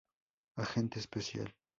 Agente 0.63 0.97
especial. 0.97 1.53